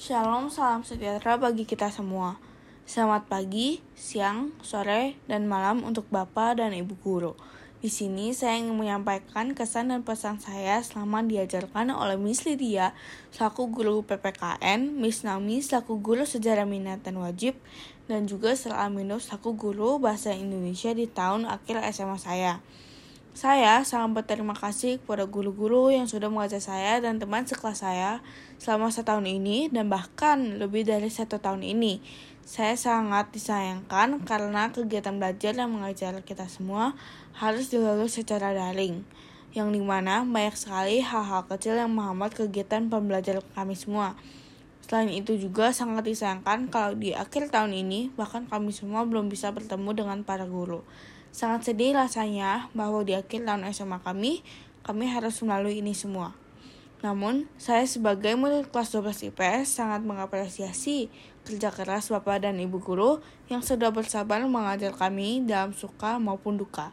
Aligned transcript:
Shalom, 0.00 0.48
salam 0.48 0.80
sejahtera 0.80 1.36
bagi 1.36 1.68
kita 1.68 1.92
semua. 1.92 2.40
Selamat 2.88 3.28
pagi, 3.28 3.84
siang, 3.92 4.48
sore, 4.64 5.20
dan 5.28 5.44
malam 5.44 5.84
untuk 5.84 6.08
Bapak 6.08 6.56
dan 6.56 6.72
Ibu 6.72 6.96
guru. 7.04 7.36
Di 7.84 7.92
sini 7.92 8.32
saya 8.32 8.56
ingin 8.56 8.80
menyampaikan 8.80 9.52
kesan 9.52 9.92
dan 9.92 10.00
pesan 10.00 10.40
saya 10.40 10.80
selama 10.80 11.20
diajarkan 11.28 11.92
oleh 11.92 12.16
Miss 12.16 12.48
Lydia 12.48 12.96
selaku 13.28 13.68
guru 13.68 14.00
PPKN, 14.00 14.96
Miss 14.96 15.20
Nami 15.20 15.60
selaku 15.60 16.00
guru 16.00 16.24
sejarah 16.24 16.64
minat 16.64 17.04
dan 17.04 17.20
wajib, 17.20 17.60
dan 18.08 18.24
juga 18.24 18.56
Sir 18.56 18.72
Amino 18.72 19.20
selaku 19.20 19.52
guru 19.52 20.00
bahasa 20.00 20.32
Indonesia 20.32 20.96
di 20.96 21.12
tahun 21.12 21.44
akhir 21.44 21.76
SMA 21.92 22.16
saya. 22.16 22.64
Saya 23.30 23.86
sangat 23.86 24.10
berterima 24.26 24.58
kasih 24.58 24.98
kepada 24.98 25.22
guru-guru 25.22 25.94
yang 25.94 26.10
sudah 26.10 26.26
mengajar 26.26 26.58
saya 26.58 26.98
dan 26.98 27.22
teman 27.22 27.46
sekelas 27.46 27.78
saya 27.78 28.18
selama 28.58 28.90
setahun 28.90 29.22
ini 29.22 29.70
dan 29.70 29.86
bahkan 29.86 30.58
lebih 30.58 30.82
dari 30.82 31.06
satu 31.06 31.38
tahun 31.38 31.62
ini. 31.62 32.02
Saya 32.42 32.74
sangat 32.74 33.30
disayangkan 33.30 34.26
karena 34.26 34.74
kegiatan 34.74 35.14
belajar 35.14 35.54
dan 35.54 35.70
mengajar 35.70 36.18
kita 36.26 36.50
semua 36.50 36.98
harus 37.38 37.70
dilalui 37.70 38.10
secara 38.10 38.50
daring, 38.50 39.06
yang 39.54 39.70
di 39.70 39.78
mana 39.78 40.26
banyak 40.26 40.58
sekali 40.58 40.98
hal-hal 40.98 41.46
kecil 41.46 41.78
yang 41.78 41.94
menghambat 41.94 42.34
kegiatan 42.34 42.90
pembelajaran 42.90 43.46
kami 43.54 43.78
semua. 43.78 44.18
Selain 44.82 45.06
itu 45.06 45.38
juga 45.38 45.70
sangat 45.70 46.02
disayangkan 46.02 46.66
kalau 46.66 46.98
di 46.98 47.14
akhir 47.14 47.54
tahun 47.54 47.78
ini 47.78 48.10
bahkan 48.18 48.50
kami 48.50 48.74
semua 48.74 49.06
belum 49.06 49.30
bisa 49.30 49.54
bertemu 49.54 49.94
dengan 49.94 50.18
para 50.26 50.50
guru. 50.50 50.82
Sangat 51.30 51.70
sedih 51.70 51.94
rasanya 51.94 52.66
bahwa 52.74 53.06
di 53.06 53.14
akhir 53.14 53.46
tahun 53.46 53.66
SMA 53.70 54.02
kami, 54.02 54.42
kami 54.82 55.04
harus 55.06 55.38
melalui 55.46 55.78
ini 55.78 55.94
semua. 55.94 56.34
Namun, 57.00 57.48
saya 57.56 57.88
sebagai 57.88 58.36
murid 58.36 58.68
kelas 58.68 58.92
12 58.92 59.32
IPS 59.32 59.80
sangat 59.80 60.04
mengapresiasi 60.04 61.08
kerja 61.48 61.72
keras 61.72 62.12
Bapak 62.12 62.44
dan 62.44 62.60
Ibu 62.60 62.76
guru 62.84 63.24
yang 63.48 63.64
sudah 63.64 63.88
bersabar 63.88 64.42
mengajar 64.44 64.92
kami 64.92 65.40
dalam 65.48 65.72
suka 65.72 66.20
maupun 66.20 66.60
duka. 66.60 66.92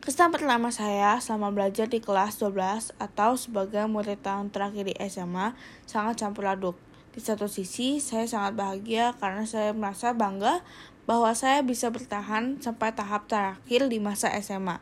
Kesan 0.00 0.32
pertama 0.32 0.72
saya 0.72 1.20
selama 1.20 1.52
belajar 1.52 1.84
di 1.84 2.00
kelas 2.00 2.40
12 2.40 2.96
atau 2.96 3.36
sebagai 3.36 3.84
murid 3.84 4.18
tahun 4.24 4.48
terakhir 4.48 4.88
di 4.88 4.96
SMA 5.06 5.52
sangat 5.84 6.24
campur 6.24 6.48
aduk. 6.48 6.89
Di 7.10 7.18
satu 7.18 7.50
sisi, 7.50 7.98
saya 7.98 8.22
sangat 8.30 8.54
bahagia 8.54 9.18
karena 9.18 9.42
saya 9.42 9.74
merasa 9.74 10.14
bangga 10.14 10.62
bahwa 11.10 11.34
saya 11.34 11.58
bisa 11.66 11.90
bertahan 11.90 12.62
sampai 12.62 12.94
tahap 12.94 13.26
terakhir 13.26 13.90
di 13.90 13.98
masa 13.98 14.30
SMA. 14.38 14.78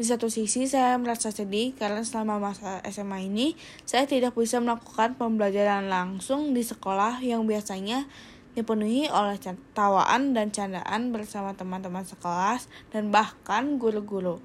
Di 0.00 0.04
satu 0.08 0.32
sisi, 0.32 0.64
saya 0.64 0.96
merasa 0.96 1.28
sedih 1.28 1.76
karena 1.76 2.00
selama 2.00 2.40
masa 2.40 2.80
SMA 2.88 3.28
ini, 3.28 3.60
saya 3.84 4.08
tidak 4.08 4.32
bisa 4.32 4.56
melakukan 4.56 5.20
pembelajaran 5.20 5.92
langsung 5.92 6.56
di 6.56 6.64
sekolah 6.64 7.20
yang 7.20 7.44
biasanya 7.44 8.08
dipenuhi 8.56 9.12
oleh 9.12 9.36
tawaan 9.76 10.32
dan 10.32 10.48
candaan 10.48 11.12
bersama 11.12 11.52
teman-teman 11.52 12.08
sekelas 12.08 12.72
dan 12.88 13.12
bahkan 13.12 13.76
guru-guru. 13.76 14.40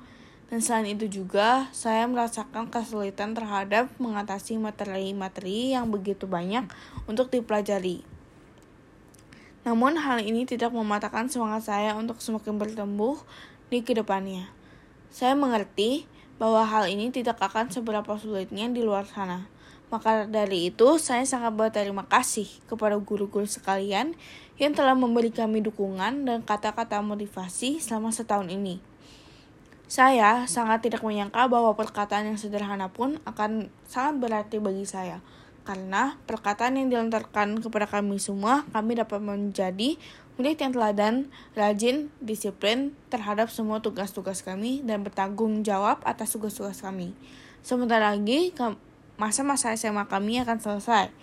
Dan 0.52 0.60
selain 0.60 1.00
itu 1.00 1.08
juga, 1.08 1.72
saya 1.72 2.04
merasakan 2.12 2.68
kesulitan 2.68 3.32
terhadap 3.32 3.88
mengatasi 4.04 4.60
materi-materi 4.60 5.72
yang 5.72 5.88
begitu 5.88 6.28
banyak 6.28 6.68
untuk 7.08 7.32
dipelajari. 7.32 8.04
Namun 9.64 9.96
hal 9.96 10.20
ini 10.20 10.44
tidak 10.44 10.76
mematahkan 10.76 11.32
semangat 11.32 11.72
saya 11.72 11.96
untuk 11.96 12.20
semakin 12.20 12.60
bertumbuh 12.60 13.16
di 13.72 13.80
ke 13.80 13.96
depannya. 13.96 14.52
Saya 15.08 15.40
mengerti 15.40 16.04
bahwa 16.36 16.68
hal 16.68 16.92
ini 16.92 17.16
tidak 17.16 17.40
akan 17.40 17.72
seberapa 17.72 18.12
sulitnya 18.20 18.68
di 18.68 18.84
luar 18.84 19.08
sana. 19.08 19.48
Maka 19.88 20.28
dari 20.28 20.68
itu, 20.68 21.00
saya 21.00 21.24
sangat 21.24 21.56
berterima 21.56 22.04
kasih 22.12 22.52
kepada 22.68 23.00
guru-guru 23.00 23.48
sekalian 23.48 24.20
yang 24.60 24.76
telah 24.76 25.00
memberi 25.00 25.32
kami 25.32 25.64
dukungan 25.64 26.28
dan 26.28 26.44
kata-kata 26.44 27.00
motivasi 27.00 27.80
selama 27.80 28.12
setahun 28.12 28.52
ini. 28.52 28.91
Saya 29.92 30.48
sangat 30.48 30.88
tidak 30.88 31.04
menyangka 31.04 31.52
bahwa 31.52 31.76
perkataan 31.76 32.32
yang 32.32 32.40
sederhana 32.40 32.88
pun 32.88 33.20
akan 33.28 33.68
sangat 33.84 34.24
berarti 34.24 34.64
bagi 34.64 34.88
saya 34.88 35.20
karena 35.62 36.18
perkataan 36.26 36.80
yang 36.80 36.88
dilontarkan 36.90 37.62
kepada 37.62 37.86
kami 37.86 38.18
semua, 38.18 38.66
kami 38.74 38.98
dapat 38.98 39.22
menjadi 39.22 40.00
murid 40.40 40.58
yang 40.58 40.74
teladan, 40.74 41.16
rajin, 41.54 42.10
disiplin 42.18 42.98
terhadap 43.14 43.54
semua 43.54 43.78
tugas-tugas 43.78 44.42
kami, 44.42 44.82
dan 44.82 45.06
bertanggung 45.06 45.62
jawab 45.62 46.02
atas 46.02 46.34
tugas-tugas 46.34 46.82
kami. 46.82 47.14
Sebentar 47.62 48.02
lagi, 48.02 48.56
masa-masa 49.22 49.76
SMA 49.78 50.10
kami 50.10 50.42
akan 50.42 50.58
selesai. 50.58 51.14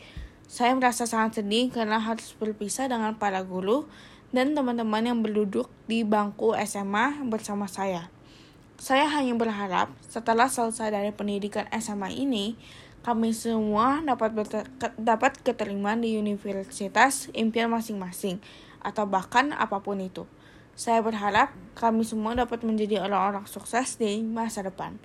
Saya 0.47 0.77
merasa 0.79 1.09
sangat 1.09 1.43
sedih 1.43 1.75
karena 1.75 1.99
harus 1.99 2.31
berpisah 2.39 2.87
dengan 2.87 3.19
para 3.19 3.43
guru 3.43 3.91
dan 4.31 4.55
teman-teman 4.55 5.03
yang 5.03 5.19
berduduk 5.19 5.67
di 5.91 6.07
bangku 6.07 6.55
SMA 6.63 7.27
bersama 7.27 7.67
saya. 7.67 8.18
Saya 8.89 9.05
hanya 9.21 9.37
berharap 9.37 9.93
setelah 10.01 10.49
selesai 10.49 10.89
dari 10.89 11.13
pendidikan 11.13 11.69
SMA 11.77 12.09
ini, 12.09 12.57
kami 13.05 13.37
semua 13.37 14.01
dapat 14.01 14.33
dapat 14.97 15.37
keterima 15.45 15.93
di 15.93 16.17
universitas 16.17 17.29
impian 17.37 17.69
masing-masing 17.69 18.41
atau 18.81 19.05
bahkan 19.05 19.53
apa 19.53 19.85
pun 19.85 20.01
itu. 20.01 20.25
Saya 20.73 21.05
berharap 21.05 21.53
kami 21.77 22.01
semua 22.01 22.33
dapat 22.33 22.65
menjadi 22.65 23.05
orang-orang 23.05 23.45
sukses 23.45 24.01
di 24.01 24.25
masa 24.25 24.65
depan. 24.65 24.97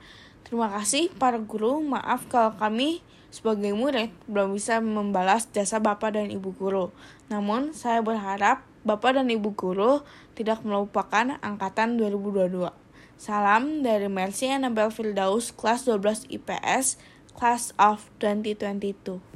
Terima 0.47 0.71
kasih 0.71 1.11
para 1.19 1.35
guru. 1.43 1.83
Maaf 1.83 2.31
kalau 2.31 2.55
kami 2.55 3.03
sebagai 3.35 3.75
murid 3.75 4.15
belum 4.31 4.55
bisa 4.55 4.79
membalas 4.79 5.51
jasa 5.51 5.83
Bapak 5.83 6.15
dan 6.15 6.31
Ibu 6.31 6.55
guru. 6.55 6.95
Namun, 7.27 7.75
saya 7.75 7.99
berharap 7.99 8.63
Bapak 8.87 9.19
dan 9.19 9.27
Ibu 9.27 9.51
guru 9.59 10.07
tidak 10.39 10.63
melupakan 10.63 11.35
angkatan 11.43 11.99
2022. 11.99 12.82
Salam 13.17 13.85
dari 13.85 14.09
Mercy 14.09 14.49
Annabel 14.49 14.89
Firdaus, 14.89 15.53
kelas 15.53 15.85
12 15.85 16.27
IPS, 16.33 16.97
Class 17.37 17.73
of 17.77 18.09
2022. 18.19 19.32